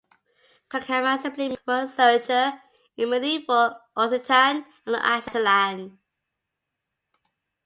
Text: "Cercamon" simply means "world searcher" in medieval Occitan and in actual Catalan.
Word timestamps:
"Cercamon" 0.71 1.19
simply 1.19 1.49
means 1.49 1.59
"world 1.67 1.87
searcher" 1.91 2.59
in 2.97 3.11
medieval 3.11 3.79
Occitan 3.95 4.65
and 4.65 4.65
in 4.87 4.95
actual 4.95 5.33
Catalan. 5.33 5.99